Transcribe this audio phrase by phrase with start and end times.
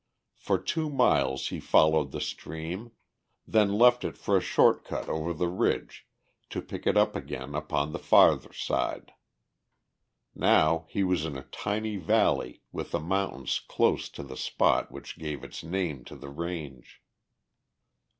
[0.35, 2.91] For two miles he followed the stream,
[3.45, 6.07] then left it for a short cut over the ridge,
[6.49, 9.13] to pick it up again upon the farther side.
[10.33, 15.19] Now he was in a tiny valley with the mountains close to the spot which
[15.19, 16.99] gave its name to the range.